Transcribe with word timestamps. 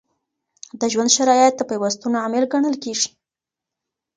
د 0.79 0.81
ژوند 0.93 1.11
شرایط 1.17 1.53
د 1.57 1.61
پیوستون 1.69 2.13
عامل 2.23 2.43
ګڼل 2.53 2.75
کیږي. 2.83 3.09